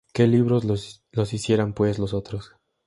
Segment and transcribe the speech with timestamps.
[0.15, 0.31] Que los
[0.65, 2.55] libros los hicieran, pues, los otros.